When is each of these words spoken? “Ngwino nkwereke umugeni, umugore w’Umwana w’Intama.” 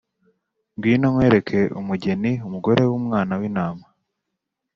“Ngwino 0.75 1.05
nkwereke 1.13 1.59
umugeni, 1.79 2.31
umugore 2.47 2.81
w’Umwana 2.91 3.33
w’Intama.” 3.39 3.85